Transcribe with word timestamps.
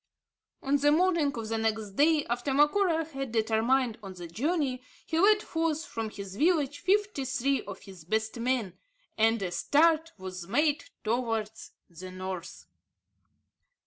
On 0.63 0.77
the 0.77 0.91
morning 0.91 1.31
of 1.37 1.47
the 1.49 1.59
next 1.59 1.91
day 1.91 2.25
after 2.25 2.55
Macora 2.55 3.05
had 3.05 3.31
determined 3.31 3.99
on 4.01 4.15
the 4.15 4.25
journey, 4.25 4.81
he 5.05 5.19
led 5.19 5.43
forth 5.43 5.85
from 5.85 6.09
his 6.09 6.37
village 6.37 6.79
fifty 6.79 7.23
three 7.23 7.61
of 7.65 7.81
his 7.81 8.03
best 8.03 8.39
men; 8.39 8.79
and 9.15 9.39
a 9.43 9.51
start 9.51 10.11
was 10.17 10.47
made 10.47 10.85
towards 11.03 11.73
the 11.87 12.09
North. 12.09 12.65